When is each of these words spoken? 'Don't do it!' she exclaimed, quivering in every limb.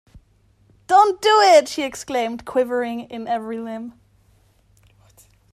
'Don't 0.87 1.21
do 1.21 1.41
it!' 1.43 1.67
she 1.67 1.83
exclaimed, 1.83 2.43
quivering 2.43 3.01
in 3.11 3.27
every 3.27 3.59
limb. 3.59 3.93